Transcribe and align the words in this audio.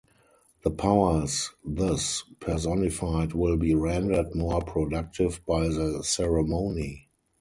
The 0.63 0.71
powers 0.71 1.51
thus 1.63 2.23
personified 2.39 3.33
will 3.33 3.55
be 3.55 3.75
rendered 3.75 4.33
more 4.33 4.59
productive 4.61 5.41
by 5.45 5.67
the 5.67 6.01
ceremony. 6.01 7.07